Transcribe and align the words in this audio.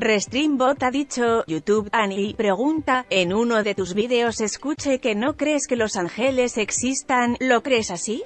Restreambot 0.00 0.80
ha 0.84 0.92
dicho, 0.92 1.44
YouTube, 1.48 1.88
Annie, 1.90 2.32
pregunta, 2.34 3.04
en 3.10 3.32
uno 3.32 3.64
de 3.64 3.74
tus 3.74 3.94
vídeos 3.94 4.40
escuché 4.40 5.00
que 5.00 5.16
no 5.16 5.36
crees 5.36 5.66
que 5.66 5.74
los 5.74 5.96
ángeles 5.96 6.56
existan, 6.56 7.36
¿lo 7.40 7.64
crees 7.64 7.90
así? 7.90 8.22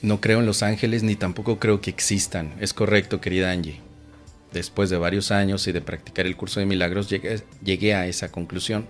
No 0.00 0.22
creo 0.22 0.40
en 0.40 0.46
los 0.46 0.62
ángeles 0.62 1.02
ni 1.02 1.16
tampoco 1.16 1.58
creo 1.58 1.82
que 1.82 1.90
existan. 1.90 2.54
Es 2.60 2.72
correcto, 2.72 3.20
querida 3.20 3.50
Angie. 3.50 3.82
Después 4.50 4.88
de 4.88 4.96
varios 4.96 5.32
años 5.32 5.68
y 5.68 5.72
de 5.72 5.82
practicar 5.82 6.24
el 6.24 6.34
curso 6.34 6.60
de 6.60 6.66
milagros 6.66 7.10
llegué, 7.10 7.94
a 7.94 8.06
esa 8.06 8.32
conclusión. 8.32 8.86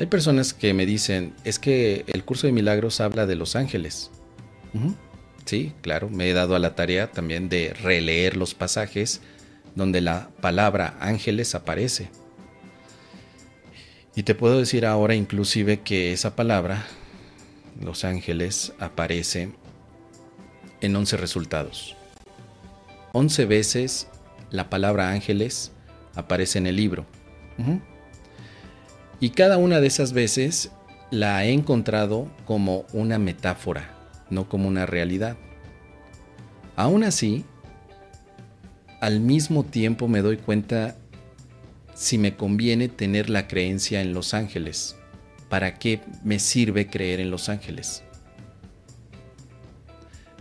Hay 0.00 0.06
personas 0.06 0.52
que 0.52 0.74
me 0.74 0.84
dicen, 0.84 1.32
es 1.44 1.60
que 1.60 2.04
el 2.08 2.24
curso 2.24 2.48
de 2.48 2.52
milagros 2.52 3.00
habla 3.00 3.26
de 3.26 3.36
los 3.36 3.54
ángeles. 3.54 4.10
Sí, 5.44 5.74
claro, 5.80 6.08
me 6.08 6.28
he 6.28 6.32
dado 6.32 6.56
a 6.56 6.58
la 6.58 6.74
tarea 6.74 7.12
también 7.12 7.48
de 7.48 7.72
releer 7.72 8.36
los 8.36 8.54
pasajes 8.54 9.20
donde 9.74 10.00
la 10.00 10.30
palabra 10.40 10.96
ángeles 11.00 11.54
aparece. 11.54 12.10
Y 14.14 14.22
te 14.22 14.34
puedo 14.34 14.58
decir 14.58 14.86
ahora 14.86 15.14
inclusive 15.14 15.80
que 15.80 16.12
esa 16.12 16.36
palabra, 16.36 16.84
los 17.80 18.04
ángeles, 18.04 18.72
aparece 18.78 19.50
en 20.80 20.94
11 20.94 21.16
resultados. 21.16 21.96
11 23.12 23.46
veces 23.46 24.08
la 24.50 24.70
palabra 24.70 25.10
ángeles 25.10 25.72
aparece 26.14 26.58
en 26.58 26.66
el 26.66 26.76
libro. 26.76 27.06
Y 29.20 29.30
cada 29.30 29.58
una 29.58 29.80
de 29.80 29.86
esas 29.86 30.12
veces 30.12 30.70
la 31.10 31.44
he 31.44 31.52
encontrado 31.52 32.28
como 32.44 32.84
una 32.92 33.18
metáfora, 33.18 33.90
no 34.30 34.48
como 34.48 34.68
una 34.68 34.86
realidad. 34.86 35.36
Aún 36.76 37.04
así, 37.04 37.44
al 39.04 39.20
mismo 39.20 39.64
tiempo 39.64 40.08
me 40.08 40.22
doy 40.22 40.38
cuenta 40.38 40.96
si 41.94 42.16
me 42.16 42.36
conviene 42.36 42.88
tener 42.88 43.28
la 43.28 43.46
creencia 43.48 44.00
en 44.00 44.14
los 44.14 44.32
ángeles. 44.32 44.96
¿Para 45.50 45.74
qué 45.74 46.00
me 46.24 46.38
sirve 46.38 46.86
creer 46.86 47.20
en 47.20 47.30
los 47.30 47.50
ángeles? 47.50 48.02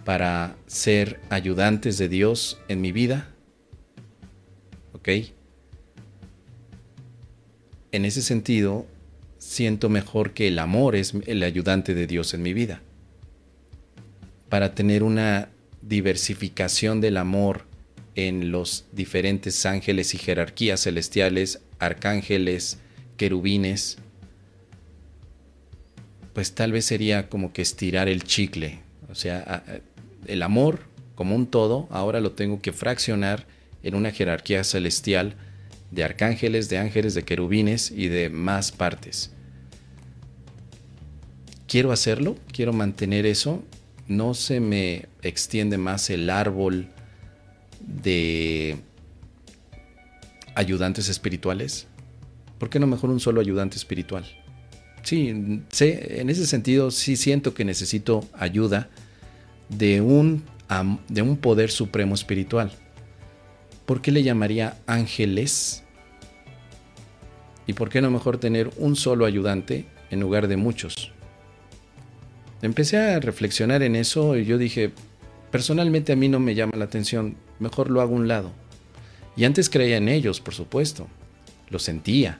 ¿Para 0.06 0.56
ser 0.66 1.20
ayudantes 1.30 1.98
de 1.98 2.08
Dios 2.08 2.58
en 2.70 2.80
mi 2.80 2.94
vida? 2.94 3.28
¿Ok? 4.94 5.10
En 7.92 8.06
ese 8.06 8.22
sentido, 8.22 8.88
siento 9.40 9.90
mejor 9.90 10.32
que 10.32 10.48
el 10.48 10.58
amor 10.58 10.96
es 10.96 11.14
el 11.26 11.44
ayudante 11.44 11.94
de 11.94 12.08
Dios 12.08 12.34
en 12.34 12.42
mi 12.42 12.54
vida. 12.54 12.82
Para 14.48 14.74
tener 14.74 15.04
una 15.04 15.50
diversificación 15.82 17.02
del 17.02 17.18
amor 17.18 17.73
en 18.16 18.52
los 18.52 18.86
diferentes 18.92 19.66
ángeles 19.66 20.14
y 20.14 20.18
jerarquías 20.18 20.84
celestiales, 20.84 21.60
arcángeles, 21.80 22.80
querubines, 23.18 23.98
pues 26.34 26.54
tal 26.54 26.72
vez 26.72 26.86
sería 26.86 27.30
como 27.30 27.54
que 27.54 27.62
estirar 27.62 28.08
el 28.08 28.24
chicle. 28.24 28.80
O 29.10 29.16
sea, 29.16 29.64
el 30.26 30.42
amor 30.42 30.82
como 31.16 31.36
un 31.36 31.48
todo, 31.48 31.88
ahora 31.92 32.20
lo 32.22 32.32
tengo 32.32 32.62
que 32.62 32.74
fraccionar 32.74 33.46
en 33.84 33.96
una 33.96 34.12
jerarquía 34.12 34.64
celestial 34.64 35.36
de 35.92 36.04
arcángeles, 36.04 36.70
de 36.70 36.80
ángeles, 36.80 37.14
de 37.14 37.24
querubines 37.24 37.92
y 37.92 38.08
de 38.08 38.30
más 38.30 38.72
partes. 38.72 39.32
Quiero 41.68 41.92
hacerlo, 41.92 42.36
quiero 42.52 42.74
mantener 42.74 43.26
eso, 43.26 43.64
no 44.08 44.34
se 44.34 44.60
me 44.60 45.06
extiende 45.22 45.78
más 45.78 46.10
el 46.10 46.30
árbol 46.30 46.88
de 47.88 48.78
ayudantes 50.56 51.10
espirituales? 51.10 51.88
¿Por 52.58 52.70
qué 52.70 52.80
no 52.80 52.88
mejor 52.88 53.10
un 53.10 53.20
solo 53.20 53.42
ayudante 53.42 53.78
espiritual? 53.78 54.26
Sí, 55.04 55.62
sé, 55.70 56.22
en 56.22 56.30
ese 56.30 56.48
sentido 56.48 56.90
sí 56.92 57.18
siento 57.18 57.54
que 57.54 57.66
necesito 57.66 58.26
ayuda 58.34 58.90
de 59.70 60.02
un, 60.02 60.44
de 61.10 61.22
un 61.22 61.38
poder 61.38 61.72
supremo 61.72 62.16
espiritual. 62.16 62.72
¿Por 63.86 64.02
qué 64.02 64.12
le 64.12 64.24
llamaría 64.24 64.78
ángeles? 64.88 65.84
¿Y 67.68 67.74
por 67.74 67.90
qué 67.90 68.02
no 68.02 68.12
mejor 68.12 68.38
tener 68.38 68.72
un 68.78 68.96
solo 68.96 69.26
ayudante 69.26 69.86
en 70.10 70.22
lugar 70.22 70.48
de 70.48 70.56
muchos? 70.56 71.12
Empecé 72.62 72.98
a 72.98 73.20
reflexionar 73.20 73.84
en 73.84 73.98
eso 73.98 74.38
y 74.38 74.46
yo 74.46 74.58
dije, 74.58 74.94
personalmente 75.54 76.12
a 76.12 76.16
mí 76.16 76.30
no 76.30 76.40
me 76.40 76.56
llama 76.56 76.78
la 76.78 76.86
atención 76.86 77.36
mejor 77.60 77.92
lo 77.92 78.02
hago 78.02 78.16
a 78.16 78.18
un 78.18 78.28
lado. 78.28 78.52
Y 79.36 79.46
antes 79.46 79.70
creía 79.70 79.98
en 79.98 80.10
ellos, 80.10 80.42
por 80.42 80.56
supuesto. 80.56 81.08
Lo 81.70 81.78
sentía. 81.78 82.40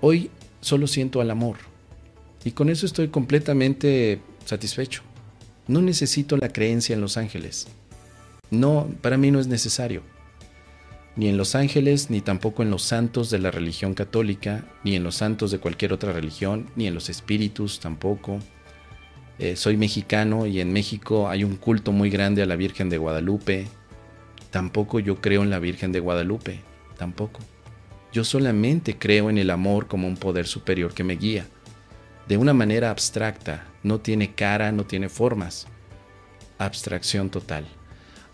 Hoy 0.00 0.30
solo 0.60 0.86
siento 0.86 1.20
al 1.20 1.32
amor. 1.32 1.56
Y 2.44 2.52
con 2.52 2.70
eso 2.70 2.86
estoy 2.86 3.08
completamente 3.08 4.20
satisfecho. 4.44 5.02
No 5.66 5.82
necesito 5.82 6.36
la 6.36 6.52
creencia 6.52 6.94
en 6.94 7.00
los 7.00 7.16
ángeles. 7.16 7.66
No, 8.50 8.88
para 9.00 9.16
mí 9.16 9.32
no 9.32 9.40
es 9.40 9.48
necesario. 9.48 10.02
Ni 11.16 11.26
en 11.26 11.36
los 11.36 11.56
ángeles, 11.56 12.08
ni 12.08 12.20
tampoco 12.20 12.62
en 12.62 12.70
los 12.70 12.84
santos 12.84 13.30
de 13.30 13.40
la 13.40 13.50
religión 13.50 13.94
católica, 13.94 14.64
ni 14.84 14.94
en 14.94 15.02
los 15.02 15.16
santos 15.16 15.50
de 15.50 15.58
cualquier 15.58 15.92
otra 15.92 16.12
religión, 16.12 16.70
ni 16.76 16.86
en 16.86 16.94
los 16.94 17.10
espíritus 17.10 17.80
tampoco. 17.80 18.38
Eh, 19.42 19.56
soy 19.56 19.76
mexicano 19.76 20.46
y 20.46 20.60
en 20.60 20.72
México 20.72 21.28
hay 21.28 21.42
un 21.42 21.56
culto 21.56 21.90
muy 21.90 22.10
grande 22.10 22.42
a 22.42 22.46
la 22.46 22.54
Virgen 22.54 22.88
de 22.88 22.98
Guadalupe, 22.98 23.66
Tampoco 24.52 25.00
yo 25.00 25.20
creo 25.20 25.42
en 25.42 25.50
la 25.50 25.58
Virgen 25.58 25.90
de 25.90 25.98
Guadalupe, 25.98 26.60
tampoco. 26.96 27.40
Yo 28.12 28.22
solamente 28.22 28.98
creo 28.98 29.30
en 29.30 29.38
el 29.38 29.50
amor 29.50 29.88
como 29.88 30.06
un 30.06 30.16
poder 30.16 30.46
superior 30.46 30.94
que 30.94 31.02
me 31.02 31.16
guía. 31.16 31.46
De 32.28 32.36
una 32.36 32.54
manera 32.54 32.90
abstracta, 32.90 33.64
no 33.82 33.98
tiene 33.98 34.32
cara, 34.32 34.70
no 34.70 34.84
tiene 34.84 35.08
formas. 35.08 35.66
Abstracción 36.58 37.28
total. 37.28 37.66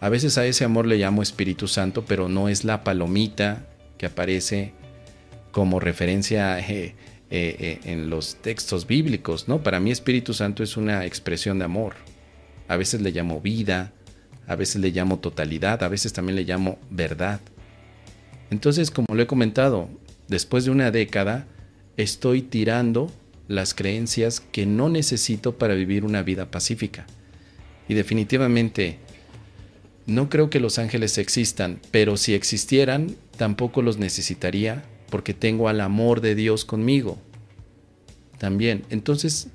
A 0.00 0.10
veces 0.10 0.36
a 0.36 0.44
ese 0.44 0.66
amor 0.66 0.86
le 0.86 0.98
llamo 0.98 1.22
Espíritu 1.22 1.68
Santo, 1.68 2.04
pero 2.04 2.28
no 2.28 2.50
es 2.50 2.64
la 2.64 2.84
palomita 2.84 3.66
que 3.96 4.04
aparece 4.04 4.74
como 5.52 5.80
referencia 5.80 6.58
eh, 6.68 6.96
eh, 7.30 7.56
eh, 7.60 7.92
en 7.92 8.08
los 8.08 8.36
textos 8.36 8.86
bíblicos, 8.86 9.48
¿no? 9.48 9.62
Para 9.62 9.80
mí 9.80 9.90
Espíritu 9.90 10.32
Santo 10.32 10.62
es 10.62 10.78
una 10.78 11.04
expresión 11.04 11.58
de 11.58 11.66
amor. 11.66 11.94
A 12.68 12.76
veces 12.78 13.02
le 13.02 13.10
llamo 13.10 13.42
vida, 13.42 13.92
a 14.46 14.56
veces 14.56 14.80
le 14.80 14.90
llamo 14.90 15.18
totalidad, 15.18 15.82
a 15.82 15.88
veces 15.88 16.14
también 16.14 16.36
le 16.36 16.44
llamo 16.44 16.78
verdad. 16.88 17.40
Entonces, 18.50 18.90
como 18.90 19.14
lo 19.14 19.22
he 19.22 19.26
comentado, 19.26 19.90
después 20.26 20.64
de 20.64 20.70
una 20.70 20.90
década, 20.90 21.46
estoy 21.98 22.40
tirando 22.40 23.12
las 23.46 23.74
creencias 23.74 24.40
que 24.40 24.64
no 24.64 24.88
necesito 24.88 25.58
para 25.58 25.74
vivir 25.74 26.06
una 26.06 26.22
vida 26.22 26.50
pacífica. 26.50 27.06
Y 27.88 27.94
definitivamente, 27.94 28.98
no 30.06 30.30
creo 30.30 30.48
que 30.48 30.60
los 30.60 30.78
ángeles 30.78 31.18
existan, 31.18 31.78
pero 31.90 32.16
si 32.16 32.32
existieran, 32.32 33.16
tampoco 33.36 33.82
los 33.82 33.98
necesitaría 33.98 34.82
porque 35.10 35.34
tengo 35.34 35.68
al 35.68 35.80
amor 35.80 36.20
de 36.20 36.34
Dios 36.34 36.64
conmigo. 36.64 37.18
También, 38.38 38.84
entonces, 38.90 39.48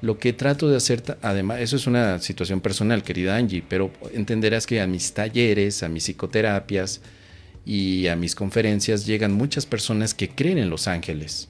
lo 0.00 0.18
que 0.18 0.32
trato 0.32 0.68
de 0.68 0.76
hacer, 0.76 1.02
además, 1.22 1.60
eso 1.60 1.76
es 1.76 1.86
una 1.86 2.18
situación 2.18 2.60
personal, 2.60 3.02
querida 3.02 3.36
Angie, 3.36 3.64
pero 3.66 3.90
entenderás 4.12 4.66
que 4.66 4.80
a 4.80 4.86
mis 4.86 5.14
talleres, 5.14 5.82
a 5.82 5.88
mis 5.88 6.04
psicoterapias 6.04 7.00
y 7.64 8.08
a 8.08 8.16
mis 8.16 8.34
conferencias 8.34 9.06
llegan 9.06 9.32
muchas 9.32 9.66
personas 9.66 10.12
que 10.12 10.28
creen 10.28 10.58
en 10.58 10.68
los 10.68 10.88
ángeles. 10.88 11.48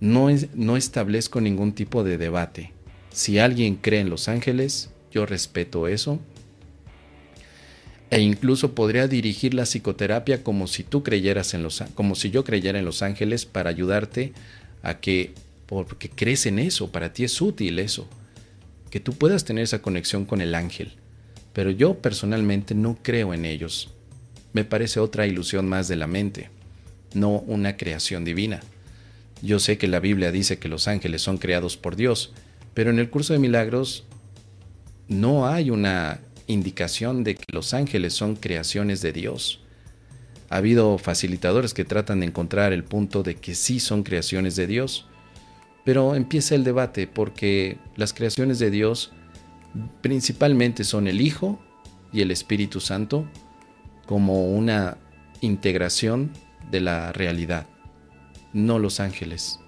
No, 0.00 0.28
no 0.54 0.76
establezco 0.76 1.40
ningún 1.40 1.72
tipo 1.72 2.04
de 2.04 2.16
debate. 2.16 2.72
Si 3.10 3.38
alguien 3.38 3.76
cree 3.76 4.00
en 4.00 4.10
los 4.10 4.28
ángeles, 4.28 4.90
yo 5.10 5.26
respeto 5.26 5.88
eso. 5.88 6.20
E 8.10 8.20
incluso 8.20 8.74
podría 8.74 9.08
dirigir 9.08 9.52
la 9.54 9.64
psicoterapia 9.64 10.44
como 10.44 10.68
si 10.68 10.84
tú 10.84 11.02
creyeras 11.02 11.54
en 11.54 11.62
los 11.62 11.82
como 11.94 12.14
si 12.14 12.30
yo 12.30 12.44
creyera 12.44 12.78
en 12.78 12.84
los 12.84 13.02
ángeles 13.02 13.46
para 13.46 13.70
ayudarte 13.70 14.32
a 14.82 15.00
que 15.00 15.34
porque 15.66 16.08
crees 16.08 16.46
en 16.46 16.60
eso, 16.60 16.92
para 16.92 17.12
ti 17.12 17.24
es 17.24 17.40
útil 17.40 17.80
eso, 17.80 18.08
que 18.90 19.00
tú 19.00 19.14
puedas 19.14 19.44
tener 19.44 19.64
esa 19.64 19.82
conexión 19.82 20.24
con 20.24 20.40
el 20.40 20.54
ángel. 20.54 20.92
Pero 21.52 21.70
yo 21.70 21.98
personalmente 21.98 22.74
no 22.74 22.96
creo 23.02 23.34
en 23.34 23.44
ellos. 23.44 23.90
Me 24.52 24.64
parece 24.64 25.00
otra 25.00 25.26
ilusión 25.26 25.68
más 25.68 25.88
de 25.88 25.96
la 25.96 26.06
mente, 26.06 26.50
no 27.14 27.40
una 27.40 27.76
creación 27.76 28.24
divina. 28.24 28.60
Yo 29.42 29.58
sé 29.58 29.76
que 29.76 29.88
la 29.88 30.00
Biblia 30.00 30.30
dice 30.30 30.58
que 30.58 30.68
los 30.68 30.86
ángeles 30.86 31.22
son 31.22 31.38
creados 31.38 31.76
por 31.76 31.96
Dios, 31.96 32.32
pero 32.72 32.90
en 32.90 32.98
el 32.98 33.10
curso 33.10 33.32
de 33.32 33.38
milagros 33.38 34.04
no 35.08 35.48
hay 35.48 35.70
una 35.70 36.20
indicación 36.46 37.24
de 37.24 37.34
que 37.34 37.44
los 37.52 37.74
ángeles 37.74 38.14
son 38.14 38.36
creaciones 38.36 39.00
de 39.02 39.12
Dios. 39.12 39.60
Ha 40.48 40.56
habido 40.56 40.98
facilitadores 40.98 41.74
que 41.74 41.84
tratan 41.84 42.20
de 42.20 42.26
encontrar 42.26 42.72
el 42.72 42.84
punto 42.84 43.22
de 43.22 43.34
que 43.36 43.54
sí 43.54 43.80
son 43.80 44.02
creaciones 44.02 44.56
de 44.56 44.66
Dios, 44.66 45.08
pero 45.84 46.14
empieza 46.14 46.54
el 46.54 46.64
debate 46.64 47.06
porque 47.06 47.78
las 47.96 48.12
creaciones 48.12 48.58
de 48.58 48.70
Dios 48.70 49.12
principalmente 50.00 50.84
son 50.84 51.08
el 51.08 51.20
Hijo 51.20 51.60
y 52.12 52.22
el 52.22 52.30
Espíritu 52.30 52.80
Santo 52.80 53.26
como 54.06 54.46
una 54.46 54.98
integración 55.40 56.32
de 56.70 56.80
la 56.80 57.12
realidad, 57.12 57.66
no 58.52 58.78
los 58.78 59.00
ángeles. 59.00 59.60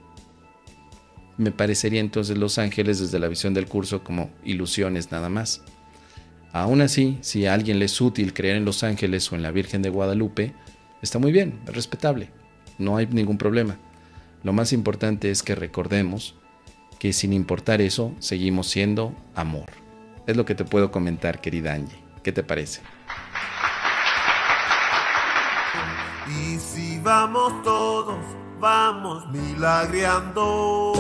Me 1.37 1.53
parecería 1.53 2.01
entonces 2.01 2.37
los 2.37 2.59
ángeles 2.59 2.99
desde 2.99 3.19
la 3.19 3.29
visión 3.29 3.55
del 3.55 3.67
curso 3.67 4.03
como 4.03 4.31
ilusiones 4.45 5.13
nada 5.13 5.29
más. 5.29 5.63
Aún 6.53 6.81
así, 6.81 7.19
si 7.21 7.47
a 7.47 7.55
alguien 7.55 7.79
le 7.79 7.85
es 7.85 8.01
útil 8.01 8.33
creer 8.33 8.57
en 8.57 8.65
los 8.65 8.83
ángeles 8.83 9.31
o 9.31 9.37
en 9.37 9.43
la 9.43 9.51
Virgen 9.51 9.83
de 9.83 9.91
Guadalupe, 9.91 10.55
está 11.03 11.19
muy 11.19 11.33
bien, 11.33 11.61
es 11.67 11.75
respetable, 11.75 12.31
no 12.79 12.97
hay 12.97 13.07
ningún 13.07 13.39
problema. 13.39 13.77
Lo 14.43 14.53
más 14.53 14.73
importante 14.73 15.31
es 15.31 15.43
que 15.43 15.55
recordemos 15.55 16.35
que 16.99 17.13
sin 17.13 17.33
importar 17.33 17.81
eso, 17.81 18.15
seguimos 18.19 18.69
siendo 18.69 19.15
amor. 19.35 19.71
Es 20.27 20.37
lo 20.37 20.45
que 20.45 20.55
te 20.55 20.65
puedo 20.65 20.91
comentar, 20.91 21.41
querida 21.41 21.75
Angie. 21.75 21.99
¿Qué 22.23 22.33
te 22.33 22.43
parece? 22.43 22.81
Y 26.29 26.59
si 26.59 26.99
vamos 26.99 27.63
todos, 27.63 28.19
vamos 28.61 29.27
milagreando. 29.31 30.93